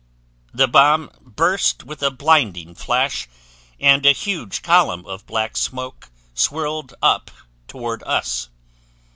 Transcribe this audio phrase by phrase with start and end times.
[0.51, 3.27] "The bomb burst with a blinding flash
[3.79, 7.29] and a huge column of black smoke swirled up
[7.67, 8.49] toward us.